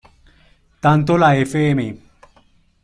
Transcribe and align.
Tanto 0.79 1.15
la 1.15 1.35
Fm. 1.35 1.95